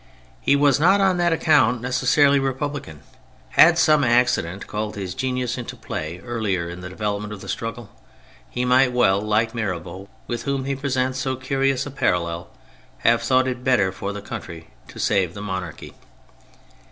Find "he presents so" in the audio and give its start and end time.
10.65-11.35